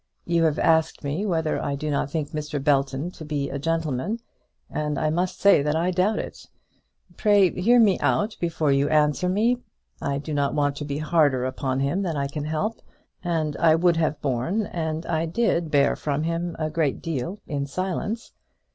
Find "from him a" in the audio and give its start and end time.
15.95-16.71